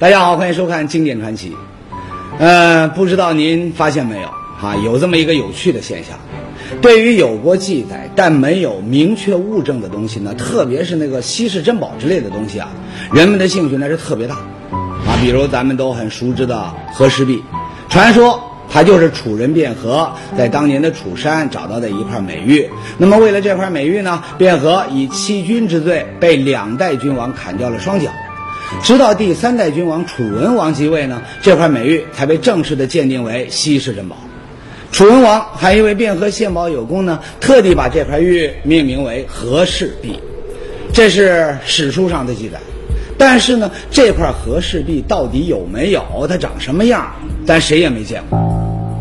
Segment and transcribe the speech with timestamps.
[0.00, 1.50] 大家好，欢迎收看《经典传奇》。
[2.38, 4.28] 呃，不知道您发现没有
[4.62, 4.76] 啊？
[4.84, 6.16] 有这么一个有趣的现象，
[6.80, 12.68] 对于有过记载但没有明确物证的东西呢，特别是那个稀世珍宝之类的东西啊，
[13.12, 15.18] 人们的兴趣那是特别大啊。
[15.20, 17.42] 比如咱们都很熟知的和氏璧，
[17.88, 22.70] 传说它就是楚人卞和在当年的楚山找到的一块美玉。
[22.98, 28.12] 那么为了这块美玉呢，卞和以欺君之罪被两代君王砍掉了双脚。
[28.82, 34.16] 直到第三代君王楚文王即位呢，这块美玉才被正式的鉴定为稀世珍宝。
[34.92, 40.20] 楚文王还因为卞和献宝有功呢，特地把这块玉命名为和氏璧，
[40.92, 42.58] 这是史书上的记载。
[43.16, 46.26] 但是呢，这块和氏璧到底有没有？
[46.28, 47.10] 它长什么样？
[47.46, 48.38] 咱谁也没见过。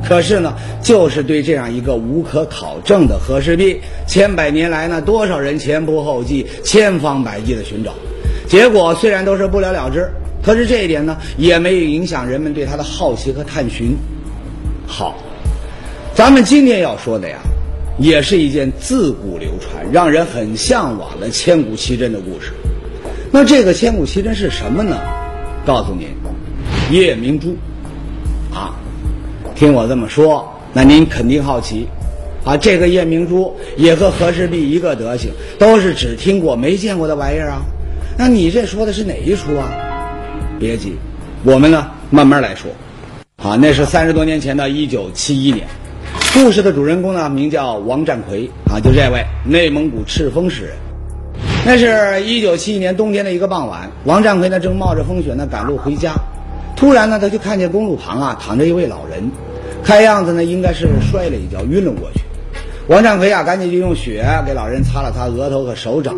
[0.07, 7.93] 可是呢，就是对这样一个无可考证的和氏璧，千百年来呢，多少人前仆后继、千方百计的寻找。
[8.48, 10.10] 结果虽然都是不了了之，
[10.42, 13.96] 可是这一点呢，也没有影响人们对它的好奇和探寻。
[14.88, 15.16] 好，
[16.16, 17.38] 咱们今天要说的呀，
[17.99, 22.54] 也是一件自古流传、让人很向往的千古奇珍的故事。
[23.32, 24.98] 那这个千古奇珍是什么呢？
[25.66, 26.08] 告诉您，
[26.90, 27.54] 夜明珠。
[28.54, 28.74] 啊，
[29.55, 31.86] 听我这么说，那您肯定好奇。
[32.46, 37.62] 啊，这个夜明珠也和和氏璧一个德行，都是只听过没见过的玩意儿啊。
[38.20, 39.71] 那你这说的是哪一出啊？
[40.57, 40.96] 别急，
[41.43, 42.71] 我们呢慢慢来说。
[43.35, 45.68] 啊，那是三十多年前的一九七一年，
[46.34, 50.71] 故事的主人公呢名叫王占奎啊，就这位内蒙古赤峰市人。
[51.63, 56.13] 那是一九七一年冬天的一个傍晚，王占奎呢正冒着风雪呢赶路回家，
[56.76, 59.29] 突然呢他就看见公路旁啊躺着一位老人，
[59.84, 62.21] 看样子呢应该是摔了一跤晕了过去。
[62.88, 66.16] 王占奎啊，赶紧就用血给老人擦了擦额头和手掌，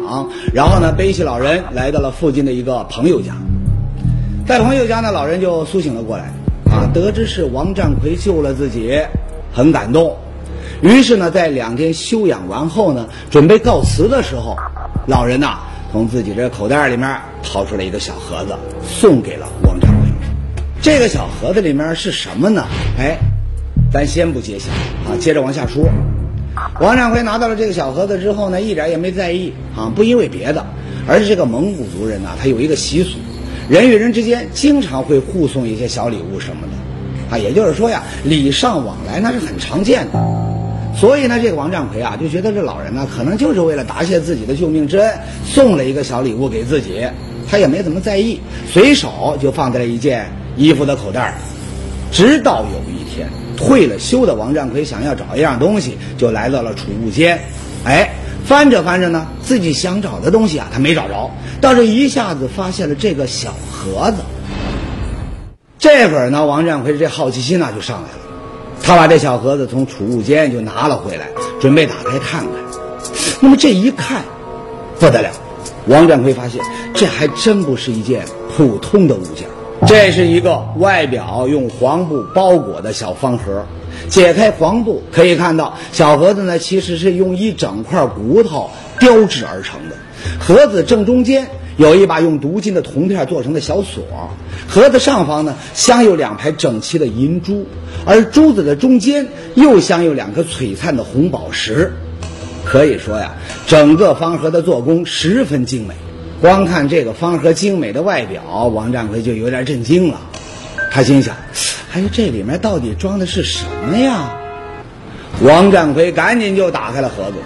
[0.54, 3.34] 然后呢，背起老人来到了附近的一个朋友家。
[4.46, 6.26] 在朋友家呢，老人就苏醒了过来，
[6.72, 9.02] 啊，得知是王占奎救了自己，
[9.52, 10.16] 很感动。
[10.84, 14.56] 于是呢，在两天休养完后呢，准备告辞的时候，
[15.08, 15.58] 老人呐，
[15.92, 20.08] 从自己这口袋里面掏出来一个小盒子，送给了王占奎。
[20.84, 22.64] 这个小盒子里面是什么呢？
[23.00, 23.18] 哎，
[23.92, 24.70] 咱先不揭晓
[25.10, 25.84] 啊，接着往下说。
[26.80, 30.66] 王占奎拿到了这个小盒子之后呢，一点也没在意啊，不因为别的，
[31.08, 33.18] 而是这个蒙古族人呢，他有一个习俗，
[33.68, 40.20] 人与人之间经常会互送一些小礼物什么的，啊，也就是说呀，礼尚往来那是很常见的。
[40.96, 45.14] 所以呢，这个王占奎啊，就觉得这老人呢，可能就是为了答谢自己的救命之恩，
[45.46, 47.06] 送了一个小礼物给自己，
[47.50, 48.40] 他也没怎么在意，
[48.72, 50.26] 随手就放在了一件
[50.56, 51.34] 衣服的口袋
[52.12, 53.28] 直到有一天。
[53.60, 57.38] 退了休的王占奎想要找一样东西，就来到了储物间。
[57.84, 58.10] 哎，
[58.46, 64.18] 翻着翻着呢，自己想找的东西啊，他没找着，倒是一下子发现了这个小盒子。
[65.78, 68.20] 这会儿呢，王占奎这好奇心呢就上来了，
[68.82, 71.28] 他把这小盒子从储物间就拿了回来，
[71.60, 72.52] 准备打开看看。
[73.42, 74.24] 那么这一看，
[75.00, 75.30] 不得了，
[75.88, 76.62] 王占奎发现
[76.94, 78.24] 这还真不是一件
[78.56, 79.46] 普通的物件。
[79.88, 83.66] 这是一个外表用黄布包裹的小方盒，
[84.10, 88.70] 解开黄布可以看到，小盒子呢其实是用一整块骨头
[89.00, 89.96] 雕制而成的。
[90.38, 91.48] 盒子正中间
[91.78, 94.04] 有一把用镀金的铜片做成的小锁，
[94.68, 97.66] 盒子上方呢镶有两排整齐的银珠，
[98.06, 101.94] 而珠子的中间又镶有两颗璀璨的红宝石。
[102.66, 103.34] 可以说呀，
[103.66, 105.96] 整个方盒的做工十分精美。
[106.42, 108.42] 光看这个方盒精美的外表，
[108.74, 110.22] 王占奎就有点震惊了。
[110.92, 111.36] 他心想
[111.94, 114.32] ：“哎，这里面到底装的是什么呀？”
[115.44, 117.38] 王占奎赶紧就打开了盒子。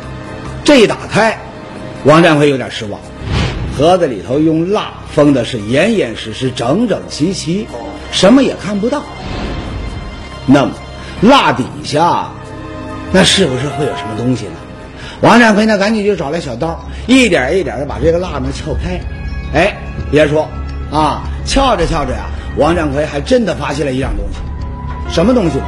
[0.64, 1.40] 这一打开，
[2.06, 3.00] 王占奎有点失望。
[3.76, 7.68] 盒子里头用蜡封的是严严实实、整整齐齐，
[8.12, 9.02] 什么也看不到。
[10.46, 10.72] 那么，
[11.22, 12.32] 蜡底下，
[13.12, 14.52] 那是不是会有什么东西呢？
[15.24, 19.00] 王占奎呢，赶紧就找来小刀，一点一点的把这个蜡呢撬开。
[19.58, 19.74] 哎，
[20.12, 20.46] 别说，
[20.92, 22.26] 啊，撬着撬着呀，
[22.58, 25.14] 王占奎还真的发现了一样东西。
[25.14, 25.66] 什么东西呢？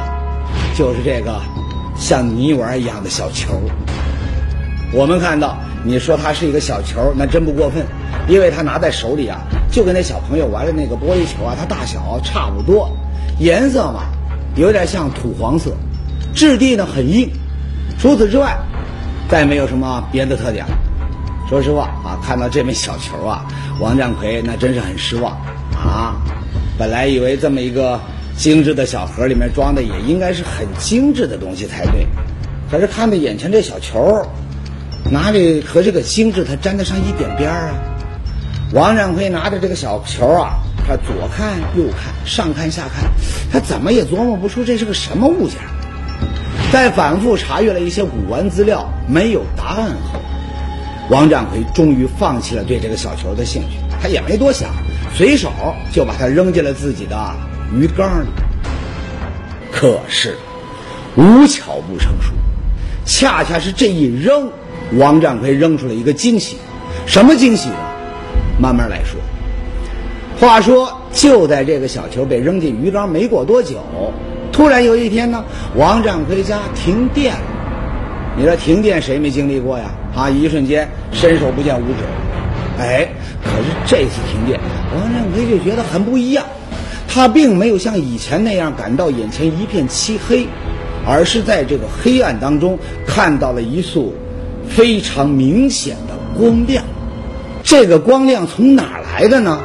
[0.76, 1.40] 就是这个
[1.96, 3.58] 像泥丸一样的小球。
[4.92, 7.82] 我们看到，你说它是一个小球，那真不过分，
[8.28, 9.40] 因为它拿在手里啊，
[9.72, 12.94] 就跟那小朋友玩的那个玻璃球啊，它大小差不多，
[13.38, 14.02] 颜色嘛，
[14.54, 15.70] 有点像土黄色，
[16.34, 17.30] 质地呢很硬。
[17.98, 18.54] 除此之外。
[19.28, 20.76] 再没有什么别的特点了。
[21.48, 23.46] 说实话啊，看到这枚小球啊，
[23.80, 25.32] 王占奎那真是很失望
[25.74, 26.16] 啊。
[26.78, 28.00] 本来以为这么一个
[28.36, 32.06] 精致的小盒里面装的也应该是很精致的东西才对，
[32.70, 34.26] 可是看着眼前这小球，
[35.10, 37.74] 哪里和这个精致它沾得上一点边儿啊？
[38.72, 43.08] 王占奎拿着这个小球啊，他左看右看，上看下看，
[43.52, 45.58] 他怎么也琢磨不出这是个什么物件。
[46.76, 50.20] 在反复查阅了一些古玩资料没有答案后，
[51.08, 53.78] 王占奎终于放弃了对这个小球的兴趣。
[53.98, 54.68] 他也没多想，
[55.14, 55.50] 随手
[55.90, 57.16] 就把它扔进了自己的
[57.74, 58.26] 鱼缸里。
[59.72, 60.36] 可是，
[61.16, 62.34] 无巧不成书，
[63.06, 64.50] 恰恰是这一扔，
[64.98, 66.58] 王占奎扔出了一个惊喜。
[67.06, 67.76] 什么惊喜呢？
[68.60, 69.18] 慢慢来说。
[70.38, 73.82] 话说，就在这个小球被扔进鱼缸没过多久，
[74.56, 75.44] 突然有一天呢，
[75.74, 77.40] 王占奎家停电了。
[78.38, 79.84] 你说停电谁没经历过呀？
[80.14, 82.02] 啊，一瞬间伸手不见五指。
[82.78, 83.06] 哎，
[83.44, 84.58] 可是这次停电，
[84.94, 86.42] 王占奎就觉得很不一样。
[87.06, 90.46] 他并没有像以前那样感到眼前一片漆黑，
[91.06, 94.14] 而是在这个黑暗当中看到了一束
[94.66, 96.82] 非常明显的光亮。
[97.62, 99.60] 这个光亮从哪儿来的呢？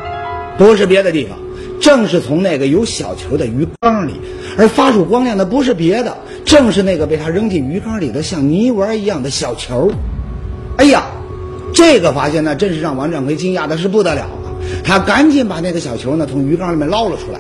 [0.57, 1.37] 不是别的地方，
[1.79, 4.19] 正是从那个有小球的鱼缸里。
[4.57, 9.91] 而发出光亮的不是别的，正是那个被他扔进鱼缸里的像泥丸一样的小球。
[10.77, 11.05] 哎呀，
[11.73, 14.47] 这个发现呢，真是让王占奎惊讶的是不得了啊！
[14.83, 17.39] 他赶紧把那个小球呢从鱼缸里面捞了出来。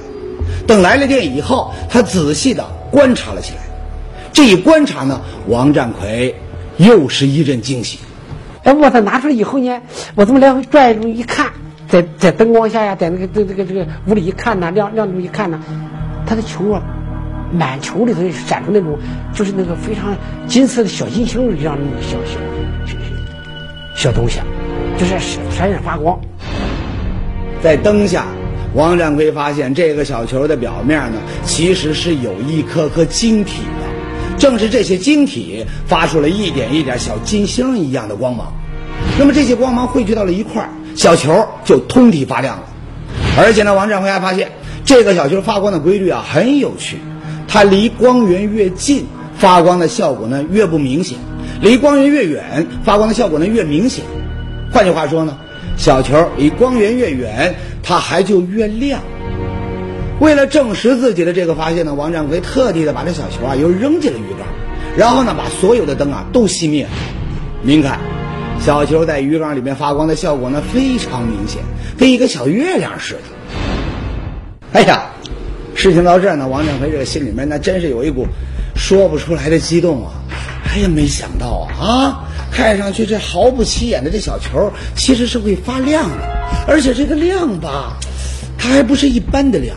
[0.67, 3.59] 等来了电以后，他仔细的观察了起来。
[4.31, 6.35] 这一观察呢，王占奎
[6.77, 7.99] 又是一阵惊喜。
[8.63, 9.81] 哎，我它拿出来以后呢，
[10.15, 11.47] 我这么来回转着一看，
[11.89, 15.59] 在在灯光下呀，在那个这这个这个屋里一看呢，亮亮度一看呢，
[16.25, 16.81] 他的球啊，
[17.51, 18.97] 满球里头闪出那种
[19.33, 20.15] 就是那个非常
[20.47, 22.39] 金色的小金星一样那种小小
[22.85, 22.97] 小
[23.95, 24.39] 小东西，
[24.97, 25.19] 就是
[25.49, 26.19] 闪闪发光。
[27.61, 28.25] 在灯下，
[28.73, 34.37] 王占奎发现这个小球的表面呢，其实是有一颗颗晶体的。
[34.39, 38.51] 正是这些晶体发出了一点一点小金星一样的光芒，
[39.19, 42.63] 那么这些光芒汇聚到了一块儿，小球就通体发亮了。
[43.37, 44.51] 而且呢，王占奎还发现
[44.83, 46.97] 这个小球发光的规律啊很有趣，
[47.53, 49.05] 它离光源越近，
[49.37, 51.17] 发光的效果呢越不明显；
[51.61, 54.05] 离光源越远，发光的效果呢越明显。
[54.71, 55.37] 换句话说呢，
[55.75, 57.53] 小球离光源越远，
[57.83, 59.01] 它还就越亮。
[60.21, 64.47] 为了证实自己的这个发现呢，王占奎特地的把这小球啊又扔进了鱼缸，
[64.95, 66.89] 然后呢把所有的灯啊都熄灭了。
[67.63, 67.99] 您看，
[68.61, 71.61] 小球在鱼缸里面发光的效果呢非常明显，
[71.97, 73.19] 跟一个小月亮似的。
[74.71, 75.07] 哎呀，
[75.81, 78.27] 事情到这儿呢，王占奎这个心里面那真是有一股
[78.75, 80.13] 说不出来的激动啊！
[80.71, 86.17] 哎呀，没想到啊啊，看上去这毫不起眼的这小球其实是会发亮的，
[86.67, 87.97] 而且这个亮吧，
[88.59, 89.75] 它还不是一般的亮。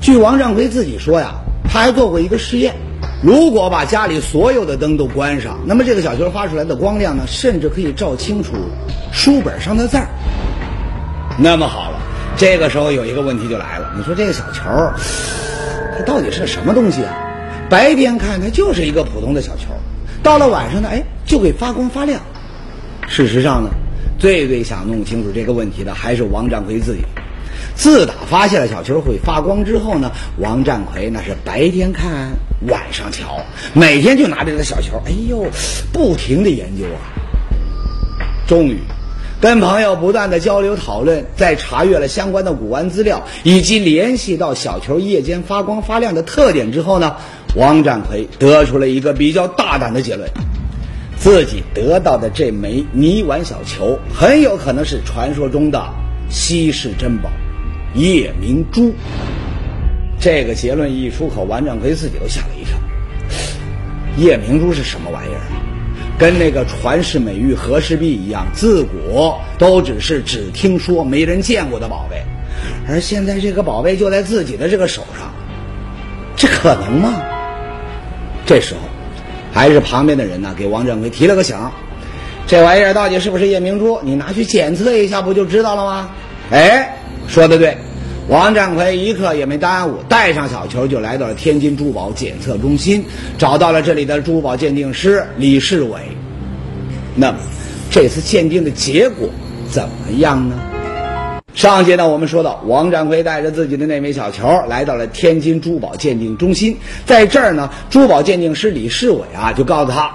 [0.00, 1.34] 据王占奎自己说呀，
[1.64, 2.72] 他还做过一个试验，
[3.20, 8.52] 如果把家里所有的灯都关上，那么这个小球发出来的光亮呢，甚至可以照清楚
[9.10, 10.06] 书本上的字儿。
[11.36, 11.98] 那么好了，
[12.42, 14.64] 这个时候有一个问题就来了，你说这个小球，
[15.96, 17.14] 它到底是什么东西啊？
[17.70, 19.68] 白天看它就是一个普通的小球，
[20.24, 22.20] 到了晚上呢，哎，就会发光发亮。
[23.06, 23.70] 事实上呢，
[24.18, 27.02] 最最想弄清楚这个问题的还是王占奎自己。
[27.76, 32.32] 自打发现了小球会发光之后呢，王占奎那是白天看，
[32.66, 33.40] 晚上瞧，
[33.72, 35.46] 每天就拿着这个小球，哎呦，
[35.92, 37.06] 不停的研究啊。
[38.48, 38.80] 终于，
[39.42, 47.16] 跟朋友不断的交流讨论，在查阅了相关的古玩资料以及联系到小球夜间发光发亮的特点之后呢，
[47.56, 50.30] 王占奎得出了一个比较大胆的结论：
[51.16, 55.92] 自己得到的这枚泥丸小球很有可能是传说中的
[56.30, 57.28] 稀世珍宝。
[57.96, 58.94] 夜明珠，
[60.20, 62.78] 这个结论一出口，王占奎自己都吓了一跳。
[64.16, 65.61] 夜明珠是什么玩意儿？
[66.22, 72.22] 跟那个传世美玉和氏璧一样，自古都只是只听说没人见过的宝贝，
[72.86, 75.34] 而现在这个宝贝就在自己的这个手上，
[76.36, 77.20] 这可能吗？
[78.46, 78.82] 这时候，
[79.52, 81.58] 还是旁边的人呢给王占奎提了个醒：
[82.46, 83.98] 这玩意儿到底是不是夜明珠？
[84.04, 86.10] 你拿去检测一下，不就知道了吗？
[86.52, 86.98] 哎。
[87.26, 87.76] 说的对，
[88.28, 93.04] 王占奎一刻也没耽误，带上小球就来到了天津珠宝检测中心，
[93.36, 95.98] 找到了这里的珠宝鉴定师李世伟。
[97.16, 97.38] 那么，
[97.90, 99.28] 这次鉴定的结果
[99.70, 100.54] 怎么样呢？
[101.52, 110.10] 上节呢，我们说到王占奎带着自己的那枚小球来到了天津珠宝鉴定中心，在这儿呢，珠宝鉴定师李世伟啊就告诉他。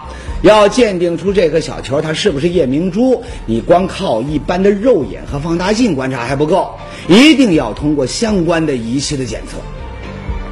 [0.48, 6.72] 要鉴定出这颗小球它是不是夜明珠，你光靠一般的肉眼和放大镜观察还不够，
[7.08, 9.58] 一定要通过相关的仪器的检测。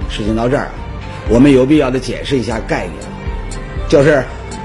[0.09, 0.69] 事情到这儿，
[1.29, 2.93] 我们有必要的解释一下概念，
[3.89, 4.23] 就是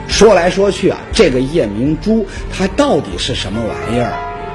[0.09, 4.13] 说来说去啊，这个夜明珠它到底是什么玩意儿？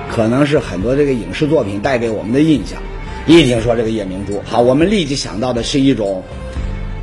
[0.10, 2.80] 可能是很多这个影视作品带给我们的印象。
[3.26, 6.24] 一听说这个夜明珠，好，我们立即想到的是一种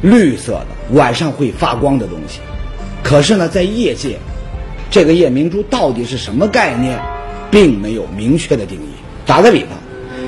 [0.02, 2.40] 绿色的、晚上会发光的东西。
[3.02, 4.18] 可是呢，在业界，
[4.90, 7.00] 这个夜明珠到底是什么概念，
[7.50, 8.88] 并没有明确的定义。
[9.26, 9.70] 打个比方，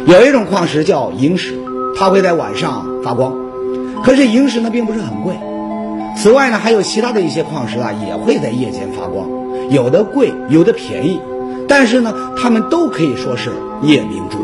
[0.06, 1.54] 有一种矿石叫萤石，
[1.96, 3.34] 它会在晚上发光。
[4.04, 5.34] 可是萤石呢，并不是很贵。
[6.16, 9.28] 此外呢，还有其他的一些矿石啊，也会在夜间发光，
[9.70, 11.18] 有的贵，有的便宜，
[11.66, 13.50] 但是呢，它们都可以说是
[13.82, 14.38] 夜明珠。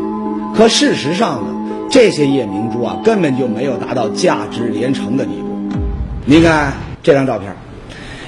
[0.57, 5.79] 可事实上呢，这些夜明珠啊，根本就没有达到价值连城的地步。
[6.25, 6.73] 您看
[7.03, 7.55] 这张照片，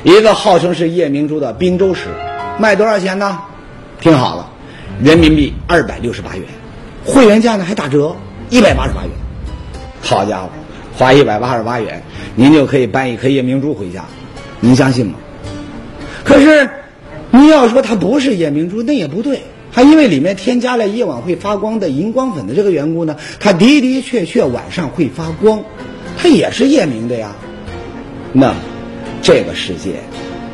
[0.05, 2.09] 一个号称是夜明珠的滨州石，
[2.59, 3.39] 卖多少钱呢？
[4.01, 4.51] 听好了，
[5.01, 6.45] 人民币二百六十八元，
[7.05, 8.17] 会员价呢还打折，
[8.51, 9.11] 一百八十八元。
[10.01, 10.49] 好家伙！
[10.99, 12.03] 花一百八十八元，
[12.35, 14.05] 您就可以搬一颗夜明珠回家，
[14.59, 15.15] 您相信吗？
[16.25, 16.69] 可是，
[17.31, 19.43] 你要说它不是夜明珠，那也不对。
[19.73, 25.63] 它因为里面添加了夜晚会发光的荧光粉的这个缘故呢，它的的确确晚上会发光，
[26.19, 27.31] 它也是夜明的呀。
[28.33, 28.55] 那，
[29.23, 29.93] 这个世界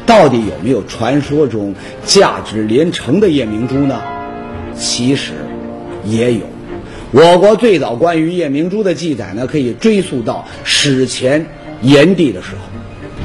[0.07, 4.01] 到底有没有传说中价值连城的夜明珠呢？
[4.77, 5.33] 其实，
[6.05, 6.41] 也有。
[7.11, 11.47] 我国最早关于夜明珠的记载呢，可以追溯到史前
[11.81, 12.59] 炎帝的时候。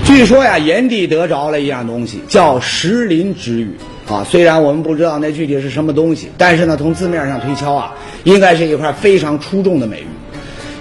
[0.05, 3.71] 据说呀，炎帝得着了一样东西，叫石林之玉
[4.07, 4.25] 啊。
[4.29, 10.05] 虽然我们不知道那具体是什么东西，但是呢，从字面上推敲啊，应该是一块非常出众的美玉。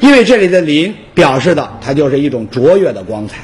[0.00, 3.37] 因为这里的“林”表示的，它就是一种卓越的光彩，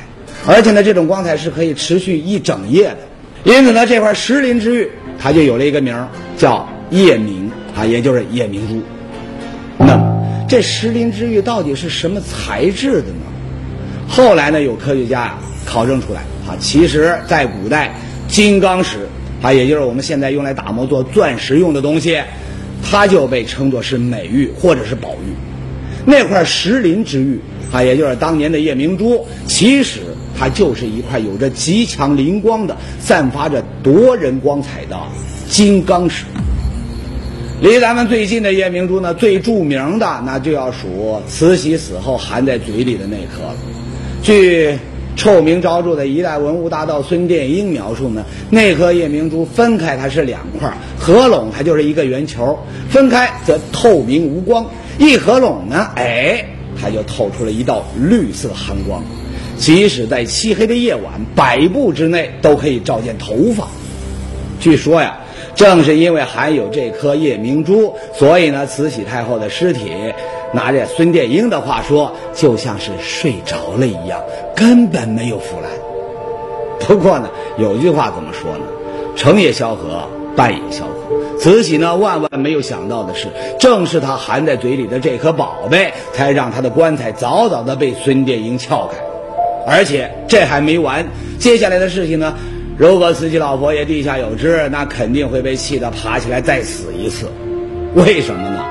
[0.47, 2.99] 而且呢，这种光彩是可以持续一整夜的。
[3.45, 8.83] 因此呢，这块石林之玉，它就有了一个名儿，叫夜明啊，也就是夜明珠。
[9.79, 13.27] 那么，这石林之玉到底是什么材质的呢？
[14.09, 17.95] 后来呢，有科学家考证出来啊，其实，在古代，
[18.27, 19.09] 金刚石
[19.43, 22.21] 啊，也就是我们现在用来打磨做钻石用的东西，
[22.83, 25.33] 它就被称作是美玉或者是宝玉。
[26.05, 27.39] 那块石林之玉
[27.71, 30.01] 啊，也就是当年的夜明珠，其实
[30.39, 34.97] 它就是一块有着极强灵光的、散发着夺人光彩的
[35.49, 36.25] 金刚石。
[37.61, 43.57] 离咱们最近的夜明珠呢，最著名的那就要数慈禧死后含在嘴里的那颗了。
[44.23, 44.79] 据
[45.17, 52.57] 臭名昭著的一代文物大盗孙殿英描述呢，那颗夜明珠分开它是两块，合拢它就是一个圆球；
[52.89, 54.65] 分开则透明无光，
[54.97, 56.45] 一合拢呢，哎，
[56.81, 59.03] 它就透出了一道绿色寒光，
[59.59, 63.67] 即使在漆黑的夜晚，百步之内都可以照见头发。
[64.61, 65.19] 据说呀。
[65.55, 69.91] 正是因为含有这颗夜明珠，所以呢，慈禧太后的尸体，
[70.53, 74.23] 拿着孙殿英的话说，就像是睡着了一样，
[74.55, 75.69] 根本没有腐烂。
[76.87, 78.65] 不过呢，有句话怎么说呢？
[79.17, 81.39] 成也萧何，败也萧何。
[81.41, 83.27] 慈禧呢，万万没有想到的是，
[83.59, 89.08] 正是她含在嘴里的这颗宝贝，才让她的棺材早早的被孙殿英撬开。
[89.69, 91.07] 而且这还没完，
[91.39, 92.35] 接下来的事情呢？
[92.79, 97.27] 如果慈禧老佛爷地下有知，那肯定会被气得爬起来再死一次。
[97.95, 98.65] 为什么呢？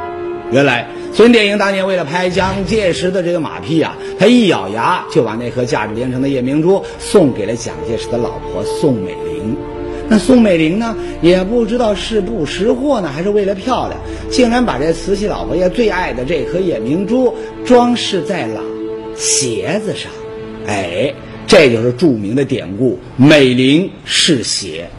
[0.50, 9.58] 原来孙殿英当年为了拍蒋介石的这个马屁啊，他一咬牙就把那颗价值连城的夜明珠送给了蒋介石的老婆宋美龄。
[10.08, 14.00] 那宋美龄呢，也不知道是不识货呢，还是为了漂亮，
[14.32, 17.36] 竟然把这慈禧老佛爷最爱的这颗夜明珠
[17.66, 18.62] 装饰在了
[19.18, 20.10] 鞋子上。
[20.68, 21.16] 哎。
[21.50, 24.90] 这就是著名的典故“美玲是血”。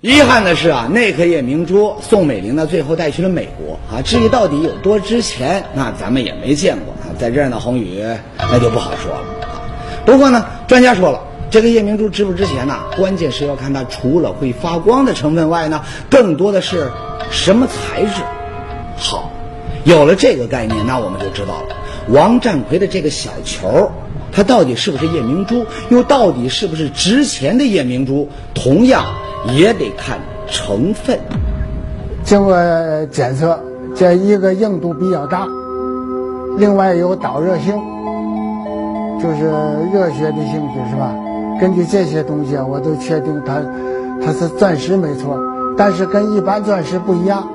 [0.00, 4.00] 遗憾的是啊，那颗夜明珠，宋美龄呢最后带去了美国啊。
[4.02, 7.10] 至于到底有多值钱，那咱们也没见过啊。
[7.18, 8.00] 在这儿呢，宏宇
[8.38, 9.18] 那就不好说了
[9.48, 9.66] 啊。
[10.06, 11.20] 不过呢，专家说了，
[11.50, 12.78] 这个夜明珠值不值钱呢？
[12.96, 16.92] 关键是要看它除了会发光的成分外呢，更多的是
[17.32, 18.22] 什么材质。
[18.96, 19.32] 好，
[19.82, 21.76] 有了这个概念，那我们就知道了，
[22.10, 23.90] 王占奎的这个小球。
[24.38, 25.66] 它到底是不是夜明珠？
[25.88, 28.28] 又到底是不是值钱的夜明珠？
[28.54, 29.04] 同样
[29.52, 31.18] 也得看成分。
[32.22, 32.54] 经过
[33.10, 33.58] 检测，
[33.96, 35.48] 这一个硬度比较大，
[36.56, 37.74] 另外有导热性，
[39.20, 39.50] 就是
[39.92, 41.12] 热学的性质，是吧？
[41.60, 43.60] 根据这些东西啊，我都确定它
[44.24, 45.36] 它是钻石没错。
[45.76, 47.48] 但是跟一般钻石不一样，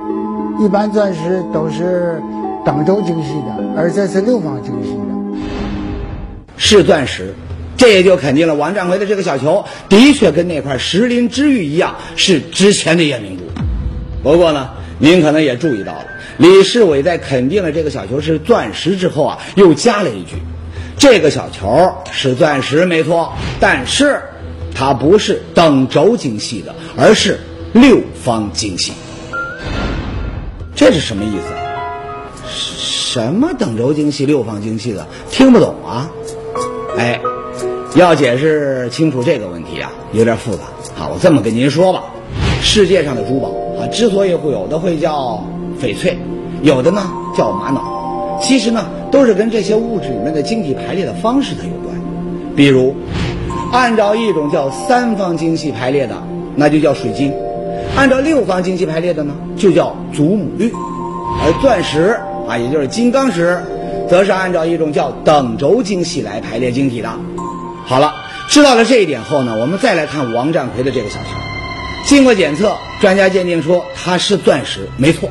[0.60, 2.22] 一般钻石都是
[2.66, 5.13] 等轴精细的，而这是六方精细的。
[6.58, 7.34] 是钻石，
[7.78, 13.44] 这也就肯定了王占奎的这个小球的确跟那块石林之玉一样是值钱的夜明珠。
[14.24, 14.70] 不过呢，
[15.00, 16.06] 您可能也注意到了，
[16.38, 20.38] 李世伟在肯定了这个小球是钻石之后啊，又加了一句
[20.98, 24.22] ：“这个小球是钻石没错，但是
[24.74, 27.40] 它不是等轴晶系的，而是
[27.74, 28.94] 六方晶系。”
[30.76, 31.54] 这是什么意思？
[32.50, 36.10] 什么等轴精细、六方精细的，听不懂啊？
[36.98, 37.20] 哎，
[37.96, 40.60] 要解释清楚这个问题啊，有点复杂。
[40.96, 42.04] 好，我这么跟您说吧，
[42.62, 45.44] 世界上的珠宝啊，之所以会有的会叫
[45.82, 46.18] 翡翠，
[46.62, 51.96] 有的呢叫玛瑙，其实呢都是跟这些物质里面的晶体排列的方式它有关。
[52.56, 52.94] 比如，
[53.72, 56.16] 按照一种叫三方精细排列的，
[56.56, 57.32] 那就叫水晶；
[57.96, 60.72] 按照六方精细排列的呢，就叫祖母绿。
[61.42, 62.16] 而钻石
[62.48, 63.60] 啊，也就是金刚石，
[64.10, 67.10] 则是按照一种叫等轴精细来排列晶体的。
[67.86, 68.14] 好了，
[68.48, 71.30] 知道了这一点后呢，我们再来看王占奎的这个小球。
[72.06, 75.30] 经过检测，专家鉴定说它是钻石，没错。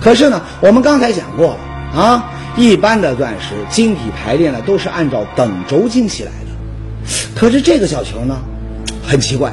[0.00, 7.34] 可是呢，我们刚才讲过了啊，一般的钻石晶体排列呢都是按照等轴精细来的。
[7.34, 8.36] 可是这个小球呢，
[9.06, 9.52] 很奇怪，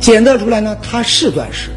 [0.00, 1.70] 检测出来呢它是钻石，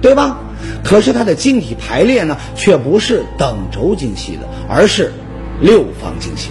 [0.00, 0.38] 对吧？
[0.84, 5.12] 可是它的晶体排列呢，却不是等轴精细的，而是
[5.60, 6.50] 六方精细。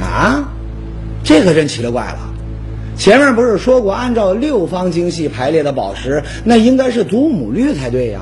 [0.00, 0.48] 啊，
[1.24, 2.18] 这可真奇了怪了。
[2.96, 8.20] 前面不是说过，按照六方精细排列的宝石，那应该是祖母绿才对呀。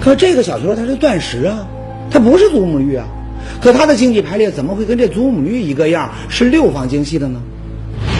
[0.00, 1.66] 可这个小球它是钻石啊，
[2.10, 3.06] 它不是祖母绿啊。
[3.60, 7.40] 可它的晶体排列怎么会跟这祖母绿一个样，是六方精细的呢？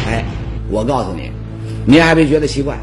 [0.07, 0.25] 哎，
[0.71, 1.31] 我告诉你，
[1.87, 2.79] 您还别觉得奇怪，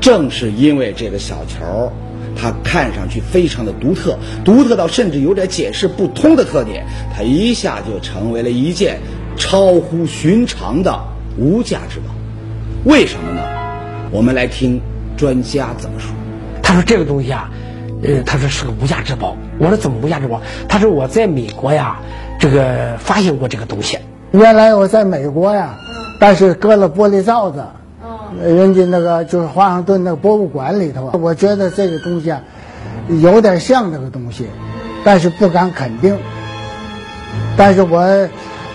[0.00, 1.92] 正是因为这个小球。
[2.40, 8.98] 它看上去非常的独特，独特到甚至有点解释不通的特点，它一下就成为了一件
[9.36, 10.98] 超乎寻常的
[11.36, 12.06] 无价之宝。
[12.84, 13.42] 为什么呢？
[14.10, 14.80] 我们来听
[15.16, 16.10] 专家怎么说。
[16.62, 17.50] 他说这个东西啊，
[18.02, 19.36] 呃，他说是个无价之宝。
[19.58, 20.40] 我说怎么无价之宝？
[20.68, 22.00] 他说我在美国呀，
[22.38, 23.98] 这个发现过这个东西。
[24.32, 25.78] 原来我在美国呀，
[26.18, 27.64] 但是搁了玻璃罩子。
[28.42, 32.40] 人家那个就是华盛顿那个博物馆里头，我觉得这个东西啊，
[33.20, 34.46] 有点像这个东西，
[35.04, 36.16] 但是不敢肯定。
[37.56, 37.98] 但是我，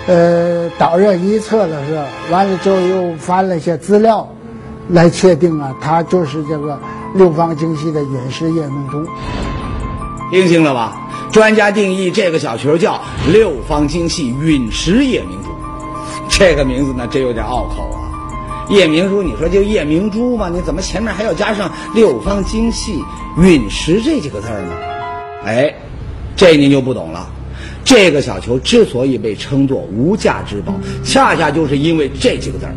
[0.08, 4.28] 呃，导热一测的时候，完了之后又翻了一些资料，
[4.90, 6.78] 来确定啊，它就是这个
[7.16, 9.06] 六方精细的陨石夜明珠。
[10.32, 11.02] 听清了吧？
[11.32, 13.02] 专家定义这个小球叫
[13.32, 15.50] 六方精细陨石夜明珠，
[16.30, 18.05] 这个名字呢，真有点拗口啊。
[18.70, 20.50] 夜明珠，你说就夜明珠嘛？
[20.50, 23.04] 你怎么前面还要加上六方精细
[23.38, 24.72] 陨石这几个字呢？
[25.46, 25.74] 哎，
[26.36, 27.30] 这您就不懂了。
[27.84, 30.74] 这个小球之所以被称作无价之宝，
[31.04, 32.74] 恰恰就是因为这几个字儿。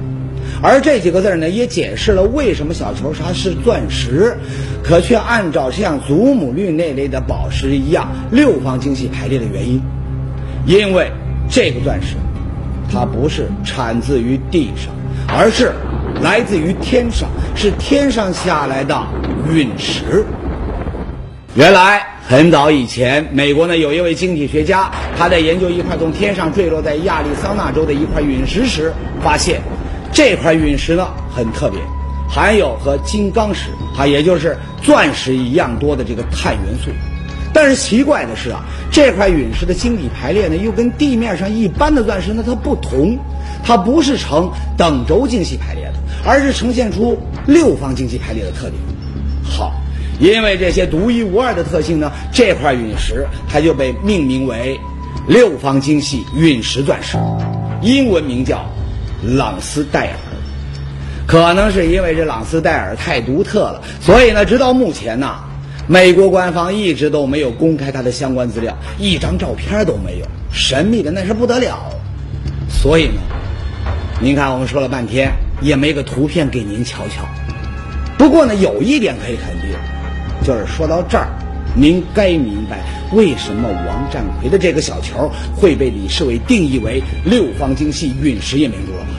[0.61, 4.37] 而这几个字儿呢，也解释了为什么小球它是钻石，
[4.83, 9.81] 可却按照像祖母绿那类的宝石一样六方精细排列的原因。
[10.67, 11.11] 因为
[11.49, 12.17] 这个钻石，
[12.93, 14.93] 它不是产自于地上。
[15.29, 15.73] 而是
[16.23, 19.01] 来自于天上，是天上下来的
[19.49, 20.25] 陨石。
[21.55, 29.61] 原来很早以前，美国呢有一位晶体学家，他在研究一块从天上坠落在亚利桑那州的一块陨石时，发现
[30.13, 31.79] 这块陨石呢很特别，
[32.29, 36.91] 含有和金刚石，它也就是钻石一样多的这个碳元素。
[37.53, 43.19] 但是奇怪的是啊，这块陨石的晶体排列呢，又跟地面上一般的钻石呢它不同。
[43.65, 48.75] 它不是呈等轴精细排列的，而是呈现出六方精细排列的特点。
[49.43, 49.75] 好，
[50.21, 54.79] 因为这些独一无二的特性呢，这块陨石它就被命名为
[55.27, 57.19] 六方精细陨石钻石，
[57.83, 58.65] 英文名叫
[59.23, 60.17] 朗斯戴尔。
[61.27, 65.35] 可能是因为这朗斯戴尔太独特了，所以呢，直到目前呢，
[65.89, 71.91] 美国官方一直都没有公开他的相关资料，一张照片都没有，神秘的那是不得了。
[72.69, 73.21] 所以呢。
[74.21, 77.25] 您看，我们说了半天也没个图片给您瞧瞧。
[78.19, 79.71] 不过呢，有一点可以肯定，
[80.45, 81.29] 就是说到这儿，
[81.77, 89.11] 您该明白为什么王占奎的这个小球会被李世伟定义为六方精细陨石夜明珠了吧？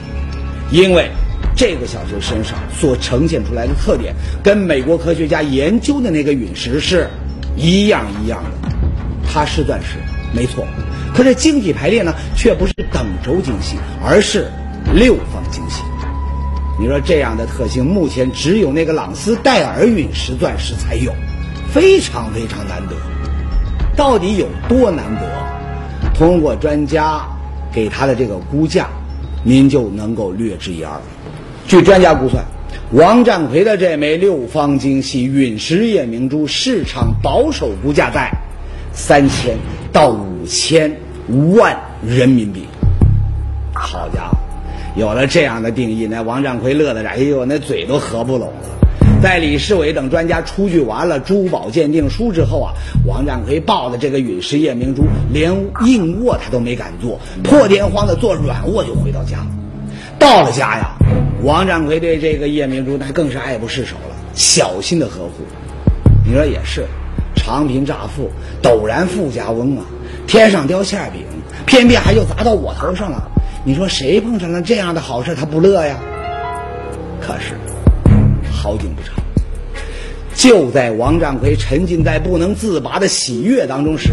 [0.70, 1.10] 因为
[1.56, 7.08] 这个小球身上所呈现出来的特点，跟美国科学家研究的那个陨石是
[7.56, 8.68] 一样一样的。
[9.26, 9.98] 它是钻石，
[10.34, 10.66] 没错，
[11.14, 14.50] 可是晶体排列呢，却不是等轴精细，而是。
[14.94, 15.82] 六方精细，
[16.80, 21.12] 你说这样的特性，目前只有那个朗斯戴尔陨石钻石才有，
[21.70, 22.96] 非常非常难得。
[23.94, 26.10] 到底有多难得？
[26.14, 27.20] 通过专家
[27.70, 28.88] 给他的这个估价，
[29.44, 30.98] 您就能够略知一二。
[31.70, 32.44] 据专家估算，
[32.90, 38.28] 王占奎的这枚六方精细陨石夜明珠市场保守估价在
[38.92, 39.56] 三千
[39.92, 40.96] 到五千
[41.54, 42.64] 万人民币。
[43.72, 44.36] 好家伙！
[44.96, 49.22] 有了这样的定义，那王占奎乐的，哎呦，那嘴都合不拢了。
[49.22, 52.74] 在李世伟等专家出具完了珠宝鉴定书之后啊，
[53.06, 55.54] 王占奎抱着这个陨石夜明珠，连
[55.86, 59.46] 硬卧他都没敢做，破天荒的做软卧就回到家了。
[60.20, 60.90] 到了家呀，
[61.42, 65.44] 王占奎对这个夜明珠那更是爱不释手了，小心的呵护。
[66.26, 66.84] 你说也是，
[67.34, 68.30] 长贫乍富，
[68.62, 69.84] 陡然富家翁啊，
[70.26, 71.22] 天上掉馅饼，
[71.64, 73.30] 偏偏还就砸到我头上了。
[73.64, 75.98] 你说谁碰上了这样的好事他不乐呀？
[77.20, 77.54] 可是。
[78.52, 79.14] 好景不长，
[80.34, 84.10] 就在王占奎沉浸在不能自拔的喜悦当中时，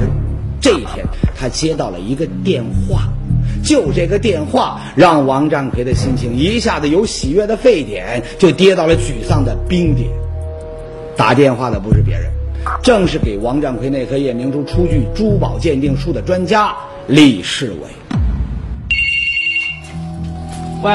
[0.62, 3.10] 这一天他接到了一个电话。
[3.67, 10.10] 就这个电话，让王占奎的心情一下子由喜悦的沸点就跌到了沮丧的冰点。
[11.17, 12.32] 打电话的不是别人，
[12.82, 16.73] 正是给王占奎那颗夜明珠出具珠宝鉴定书的专家
[17.08, 17.89] 李世伟。
[20.82, 20.93] 喂。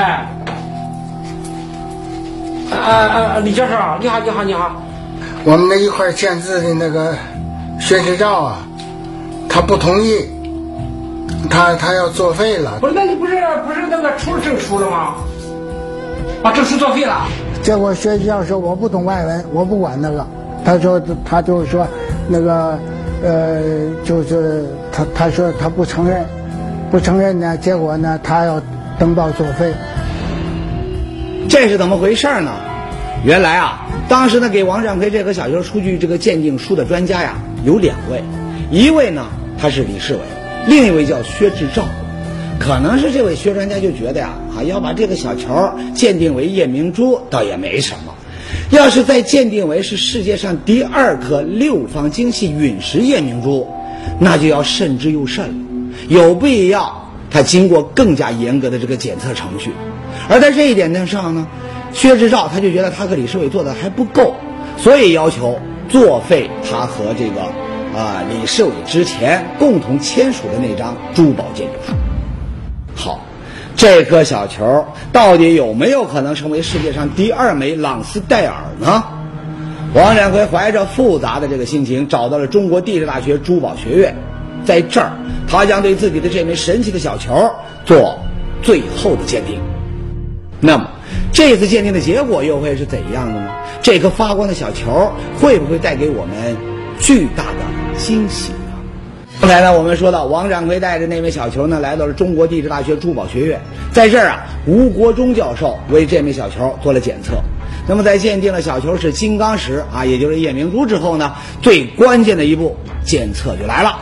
[2.70, 3.38] 啊啊！
[3.44, 4.82] 李教授，你好，你好，你好。
[5.44, 7.14] 我们那一块签字的那个
[7.78, 8.66] 宣誓照啊，
[9.46, 10.24] 他不同意，
[11.50, 12.78] 他他要作废了。
[12.80, 13.34] 不是，那你不是
[13.66, 15.14] 不是那个出了证书了吗？
[16.42, 17.26] 把证书作废了。
[17.62, 20.26] 结果学校说我不懂外文，我不管那个。
[20.64, 21.86] 他说他就是说
[22.28, 22.78] 那个
[23.22, 23.60] 呃，
[24.04, 26.24] 就是他他说他不承认，
[26.90, 28.60] 不承认呢，结果呢他要
[28.98, 29.72] 登报作废。
[31.48, 32.52] 这是怎么回事呢？
[33.24, 38.22] 原来啊，当时呢给王占奎这个小学出具这个鉴定书的专家呀有两位，
[38.70, 39.26] 一位呢
[39.60, 40.20] 他是李世伟，
[40.68, 41.88] 另一位叫薛志照。
[42.58, 48.14] 可能是这位薛专家就觉得呀，啊要把这个小球鉴定为夜明珠倒也没什么，
[48.70, 53.66] 要是再鉴定为是世界上第二颗六方精细陨石夜明珠，
[54.20, 55.54] 那就要慎之又慎了，
[56.08, 59.72] 有必要他经过更加严格的这个检测程序。
[60.28, 61.48] 而在这一点上呢，
[61.92, 64.36] 薛志照他就觉得他和李世伟做的还不够，
[64.76, 67.52] 所以要求作废他和这个
[67.94, 71.92] 啊李世伟之前共同签署的那张珠宝鉴定书。
[72.94, 73.20] 好，
[73.76, 79.04] 这颗小球到底有没有可能成为世界上第二枚朗斯戴尔呢？
[79.94, 84.16] 王占奎怀着复杂的这个心情找到了中国地质大学珠宝学院，
[84.64, 85.12] 在这儿
[85.46, 87.50] 他将对自己的这枚神奇的小球
[87.84, 88.18] 做
[88.62, 89.60] 最后的鉴定。
[90.60, 90.88] 那么，
[91.32, 93.50] 这次鉴定的结果又会是怎样的呢？
[93.82, 96.56] 这颗发光的小球会不会带给我们
[96.98, 97.58] 巨大的
[97.96, 98.58] 惊喜呢？
[99.40, 103.60] 刚才呢，我们说到王占奎带着那枚小球呢，来到了中国地质大学珠宝学院，
[103.92, 107.42] 在这儿啊，吴国忠教授为这枚小球做了检测。
[107.88, 113.98] 那么，在鉴定了小球是金刚石啊，也就是夜明珠之后呢，最关键的一步检测就来了，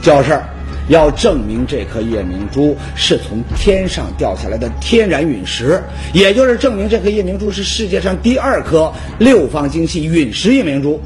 [0.00, 0.40] 就是
[0.88, 5.82] 要证明这颗夜明珠是从天上掉下来的天然陨石，
[6.14, 10.98] 也就是证明这颗夜明珠是世界上第二颗六方精细陨石夜明珠。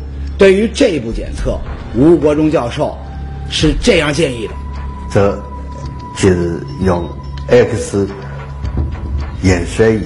[0.43, 1.57] 对于这步检测，
[1.95, 2.99] 吴国忠教授
[3.49, 4.55] 是这样建议的：
[5.09, 5.41] 这
[6.17, 7.09] 就是用
[7.49, 8.09] X
[9.45, 10.01] 衍射仪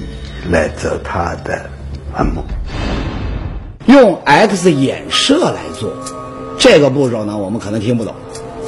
[0.51, 1.67] 来做它的
[2.13, 2.45] 按摩，
[3.87, 5.91] 用 X 衍射来做
[6.59, 8.13] 这个步骤呢，我们可能听不懂。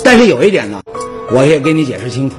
[0.03, 0.82] 但是有一点呢，
[1.32, 2.36] 我也给你解释清楚，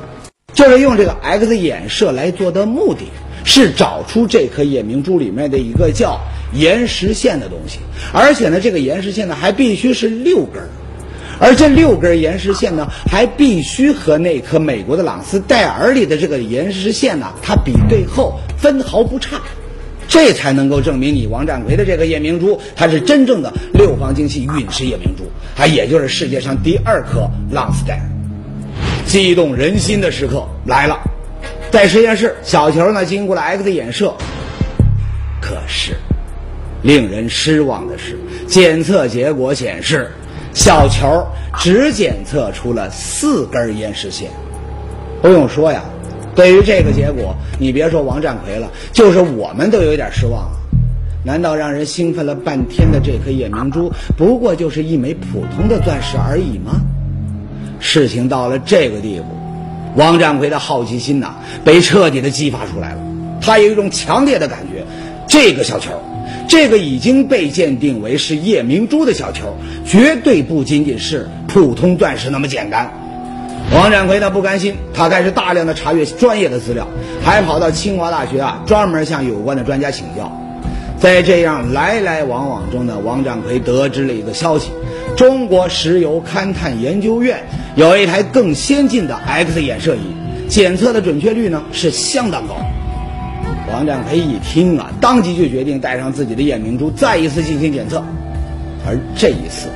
[0.54, 3.04] 就是用这个 X 衍射来做的目的
[3.44, 6.18] 是找出这颗夜明珠里面的一个叫
[6.52, 7.78] 岩石线的东西，
[8.12, 10.62] 而且呢，这个岩石线呢还必须是六根，
[11.38, 19.40] 而这六根岩石线呢还必须和那颗美国的朗斯戴尔里的这个岩石线呢它比对后分毫不差，
[20.08, 25.30] 这才能够证明你王占奎的这个夜明珠它是真正的六方精细陨石夜明珠。
[25.56, 28.02] 它也就是世界上第二颗朗斯戴尔，
[29.06, 30.98] 激动人心的时刻来了。
[31.70, 34.14] 在实验室，小球呢经过了 X 衍射，
[35.40, 35.94] 可是
[36.82, 40.10] 令人失望的是，检测结果显示，
[40.54, 41.26] 小球
[41.58, 44.30] 只检测出了四根岩石线。
[45.20, 45.82] 不用说呀，
[46.34, 50.56] 对于这个结果，你别说王占奎了，就是我们都有点失望了。
[51.22, 56.80] 难道让人兴奋了半天的这颗夜明珠，不过就是一枚普通的钻石而已吗？
[57.78, 59.26] 事情到了这个地步，
[59.96, 63.02] 王占奎的好奇心呐，被彻底的激发出来了。
[63.42, 64.84] 他有一种强烈的感觉，
[65.28, 65.90] 这个小球，
[66.50, 72.90] 这个已经被鉴定为是夜明珠的小球，绝对不仅仅是普通钻石那么简单。
[73.72, 76.88] 王占奎呢不甘心，他开始大量的查阅专业的资料，
[77.22, 80.36] 还跑到清华大学啊，专门向有关的专家请教。
[80.98, 84.72] 在这样来来往往中呢，王占奎得知了一个消息：
[85.16, 87.44] 中国石油勘探研究院
[87.76, 90.00] 有一台更先进的 X 衍射仪，
[90.48, 92.56] 检测的准确率呢是相当高。
[93.68, 98.02] 王占培一听啊，当即就决定带上自己的夜明珠，再一次进行检测。
[98.86, 99.68] 而这一次，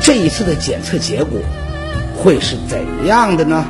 [0.00, 1.40] 这一次的检测结果
[2.16, 3.64] 会是怎样的呢？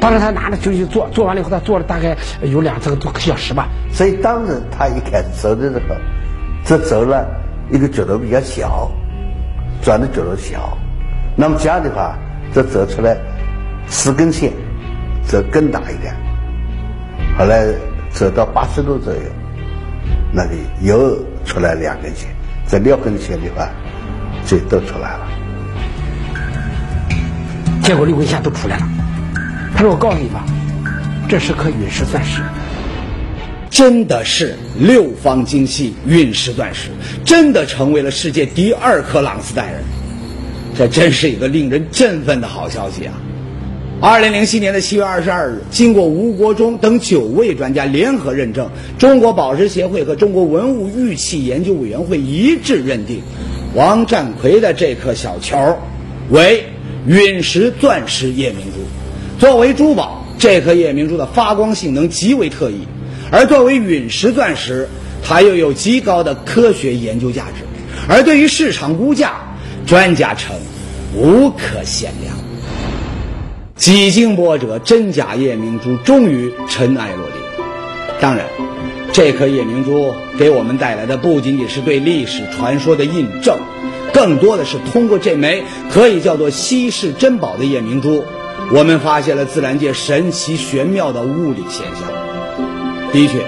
[0.00, 3.68] 当时他拿着就去做，做完了以后，他做了大概有两三个多小时吧。
[3.92, 5.96] 所以当时他一开始走的时候，
[6.64, 7.26] 这走了
[7.70, 8.88] 一个角度比较小，
[9.82, 10.78] 转的角度小。
[11.34, 12.16] 那么这样的话，
[12.54, 13.16] 这走出来
[13.88, 14.52] 四根线，
[15.26, 16.14] 则更大一点。
[17.36, 17.66] 后来
[18.18, 19.20] 走到八十度左右，
[20.32, 22.28] 那里又出来两根线，
[22.66, 23.70] 这六根线的话
[24.44, 25.28] 就都出来了。
[27.80, 28.88] 结果六根线都出来了。
[29.72, 30.44] 他说：“我告诉你吧，
[31.28, 32.42] 这是颗陨石钻石，
[33.70, 36.88] 真的是六方精细陨石钻石，
[37.24, 39.80] 真的成为了世界第二颗朗斯代人。
[40.76, 43.14] 这真是一个令人振奋的好消息啊！”
[44.00, 53.20] 二零零七年的七月二十二日，经过吴国忠等九位专家联合认证，中国宝石协会和中国文物玉器研究委员会一致认定，
[53.74, 55.76] 王占奎的这颗小球
[56.30, 56.62] 为
[57.08, 58.78] 陨石钻石夜明珠。
[59.40, 62.86] 作为珠宝，这颗夜明珠的发光性能极为特异；
[63.32, 64.88] 而作为陨石钻石，
[65.24, 67.64] 它又有极高的科学研究价值。
[68.08, 69.56] 而对于市场估价，
[69.88, 70.54] 专家称
[71.16, 72.47] 无可限量。
[73.78, 77.36] 几经波折，真假夜明珠终于尘埃落定。
[78.20, 78.46] 当然，
[79.12, 83.56] 这颗夜明珠给我们带来的不仅仅是对历史传说的印证，
[84.12, 85.62] 更多的是通过这枚
[85.92, 88.24] 可以叫做稀世珍宝的夜明珠。
[88.72, 92.10] 我们发现了自然界神奇玄妙的物理现象。
[93.12, 93.44] 的确，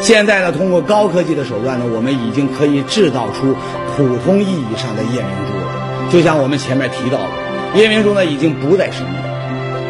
[0.00, 3.54] 现在呢，通过高科技的手段呢，我们已经可以制造出
[3.94, 6.10] 普通意义上的夜明珠了。
[6.10, 9.33] 就像我们前面提到的，夜明珠呢已经不再神秘。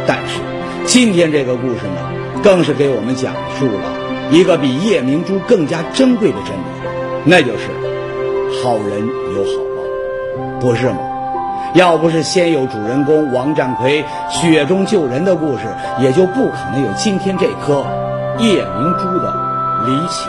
[0.06, 0.40] 但是，
[0.84, 3.92] 今天这个故事呢，更是给我们讲述了
[4.30, 6.64] 一个比夜明珠更加珍贵的真理，
[7.24, 7.70] 那就是
[8.62, 10.98] 好人有好报，不是吗？
[11.74, 15.64] 要不是先有主人公王占奎雪中救人的故事，
[15.98, 17.84] 也就不可能有今天这颗
[18.38, 19.34] 夜明珠的
[19.86, 20.28] 离奇。